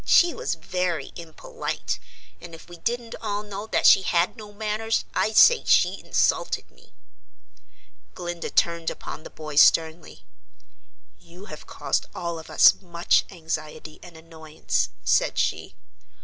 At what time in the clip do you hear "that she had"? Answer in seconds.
3.67-4.35